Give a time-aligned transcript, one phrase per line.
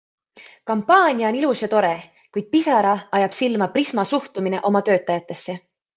[0.69, 1.91] Kampaania on ilus ja tore,
[2.37, 5.61] kuid pisara ajab silma Prisma suhtumine oma töötajatesse.